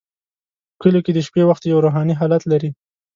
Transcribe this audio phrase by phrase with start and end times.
[0.75, 2.69] په کلیو کې د شپې وخت یو روحاني حالت لري.